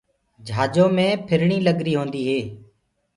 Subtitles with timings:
[0.47, 2.39] جھآجو مي ڦرڻيٚ لگريٚ هونٚدي هي